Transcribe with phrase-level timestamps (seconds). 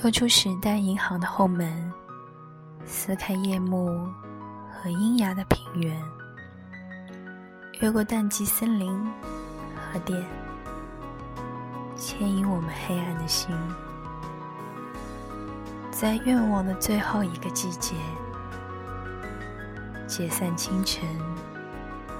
[0.00, 1.92] 露出时代银行的后门，
[2.86, 4.08] 撕开夜幕
[4.70, 6.00] 和阴哑的平原，
[7.80, 8.96] 越过淡季森林
[9.74, 10.24] 和电，
[11.96, 13.50] 牵引我们黑暗的心，
[15.90, 17.96] 在愿望的最后一个季节，
[20.06, 21.04] 解散清晨，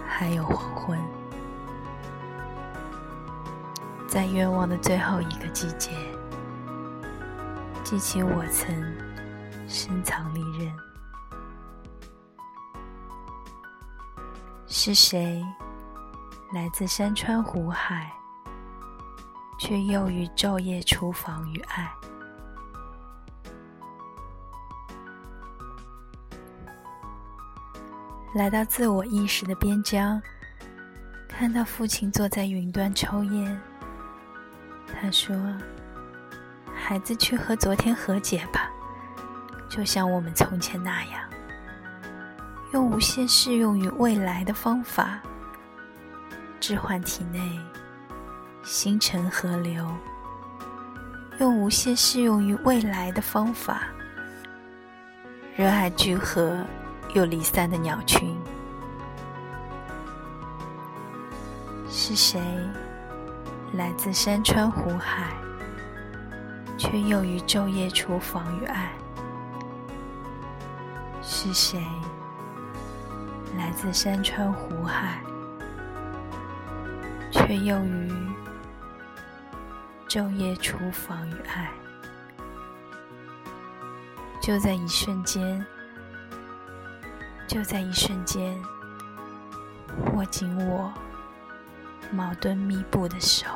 [0.05, 0.99] 还有黄昏，
[4.09, 5.91] 在愿望的最后一个季节。
[7.91, 8.71] 记起我曾
[9.67, 10.71] 深藏利刃，
[14.67, 15.43] 是谁
[16.53, 18.13] 来自山川湖海，
[19.59, 21.91] 却又于昼夜厨房与爱？
[28.35, 30.21] 来到自我意识的边疆，
[31.27, 33.59] 看到父亲坐在云端抽烟，
[34.89, 35.35] 他说。
[36.89, 38.71] 孩子，去和昨天和解吧，
[39.69, 41.21] 就像我们从前那样，
[42.73, 45.21] 用无限适用于未来的方法，
[46.59, 47.61] 置换体内
[48.63, 49.85] 星辰河流；
[51.39, 53.83] 用无限适用于未来的方法，
[55.57, 56.57] 热爱聚合
[57.13, 58.35] 又离散的鸟群。
[61.91, 62.41] 是谁
[63.75, 65.35] 来自山川湖海？
[66.79, 68.93] 却又于昼夜厨房与爱，
[71.21, 71.85] 是谁
[73.57, 75.21] 来自山川湖海？
[77.33, 78.13] 却又于
[80.09, 81.69] 昼夜厨房与爱，
[84.41, 85.65] 就在一瞬间，
[87.47, 88.57] 就在一瞬间，
[90.15, 90.93] 握紧我
[92.13, 93.47] 矛盾密布的手。